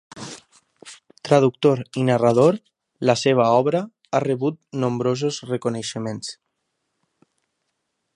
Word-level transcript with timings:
Traductor 1.27 1.81
i 2.03 2.05
narrador, 2.07 2.57
la 3.09 3.15
seva 3.25 3.45
obra 3.57 3.81
ha 4.19 4.23
rebut 4.25 4.57
nombrosos 4.85 5.39
reconeixements. 5.51 6.33